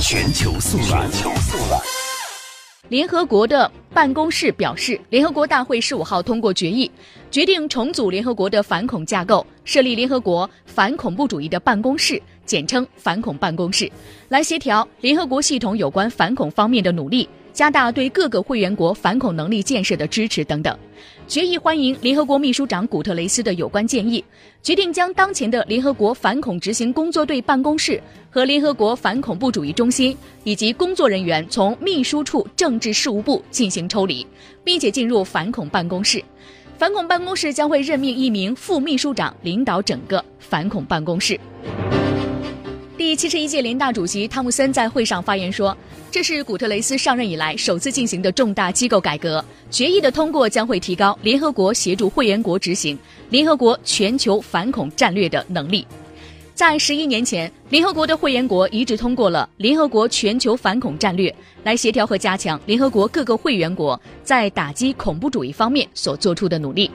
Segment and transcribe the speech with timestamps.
[0.00, 1.10] 全球速览。
[1.10, 1.80] 全球速览。
[2.88, 6.90] 联合国的办公室表示，联合国大会十五号通过决议，
[7.30, 13.90] 决定重组联合国的反恐架构，设立联合国反恐怖主义的办公室，简称反恐办公室，
[14.28, 17.28] 来协调联合国系统有关反恐方面的努力。
[17.58, 20.78] 加大对各个会员国反恐能力建设的支持等等。
[21.26, 24.24] 决议欢迎联合国秘书长古特雷斯的有关建议，
[24.62, 28.00] 决定将当前的联合国反恐执行工作队办公室
[28.30, 34.24] 和联合国反恐怖主义中心以及工作人员从秘书处政治事务部进行抽离，
[34.62, 36.22] 并且进入反恐办公室。
[36.76, 41.36] 反恐办公室将会任命一名副秘书长领导整个反恐办公室。
[43.08, 45.74] 第七十一届联大主席汤姆森在会上发言说
[46.12, 49.42] ：“这是古特雷斯上任以来首次进行的重大机构改革。
[49.70, 52.98] 决议的通过将会提高联合国协助会员国执行
[53.30, 55.86] 联合国全球反恐战略的能力。”
[56.52, 61.34] 在十一年前，联合国的会员国一致通过了联合国全球反恐战略，
[61.64, 66.90] 来协调和加强联合国各个会员国在打击恐怖主义方面所做出的努力。